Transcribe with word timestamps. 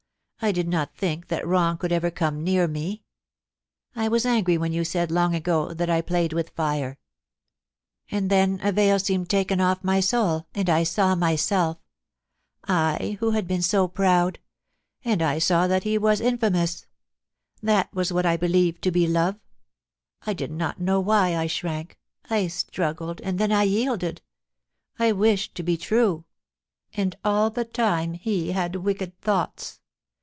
I 0.43 0.51
did 0.51 0.67
not 0.67 0.95
think 0.95 1.27
that 1.27 1.45
wrong 1.45 1.77
could 1.77 1.91
ever 1.91 2.09
come 2.09 2.43
near 2.43 2.67
me..... 2.67 3.03
I 3.95 4.07
was 4.07 4.25
angry 4.25 4.57
when 4.57 4.73
you 4.73 4.83
said, 4.83 5.11
loi^ 5.11 5.35
ago, 5.35 5.71
that 5.71 5.87
I 5.87 6.01
played 6.01 6.33
with 6.33 6.51
lir&... 6.57 6.97
And 8.09 8.31
then 8.31 8.53
a 8.63 8.71
vol 8.71 8.73
356 8.73 8.73
POLICY 8.73 8.87
AND 8.89 8.89
PASSION. 8.89 9.05
seemed 9.05 9.29
taken 9.29 9.61
off 9.61 9.83
my 9.83 9.99
soul, 9.99 10.47
and 10.55 10.67
I 10.67 10.81
saw 10.81 11.13
myself— 11.13 11.77
I, 12.67 13.17
who 13.19 13.29
had 13.29 13.47
been 13.47 13.61
so 13.61 13.87
proud— 13.87 14.39
and 15.05 15.21
I 15.21 15.37
saw 15.37 15.67
that 15.67 15.83
he 15.83 15.99
was 15.99 16.19
infiimous..., 16.19 16.87
Thai 17.63 17.87
was 17.93 18.11
what 18.11 18.25
I 18.25 18.35
believed 18.35 18.81
to 18.81 18.89
be 18.89 19.05
love. 19.05 19.35
I 20.25 20.33
did 20.33 20.49
not 20.49 20.81
know 20.81 20.99
why 20.99 21.35
I 21.37 21.45
shrank— 21.45 21.99
I 22.31 22.47
struggled, 22.47 23.21
and 23.21 23.37
then 23.37 23.51
I 23.51 23.61
yielded; 23.61 24.23
I 24.97 25.11
wished 25.11 25.53
to 25.53 25.61
be 25.61 25.77
true.... 25.77 26.25
And 26.95 27.15
all 27.23 27.51
the 27.51 27.63
time 27.65 28.13
he 28.15 28.53
had 28.53 28.75
wicked 28.77 29.19
thoughts. 29.21 29.77